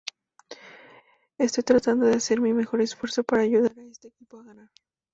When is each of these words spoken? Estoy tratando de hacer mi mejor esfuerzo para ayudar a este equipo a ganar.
Estoy 1.37 1.63
tratando 1.63 2.07
de 2.07 2.15
hacer 2.15 2.41
mi 2.41 2.53
mejor 2.53 2.81
esfuerzo 2.81 3.23
para 3.23 3.43
ayudar 3.43 3.75
a 3.77 3.83
este 3.83 4.07
equipo 4.07 4.39
a 4.39 4.43
ganar. 4.45 4.71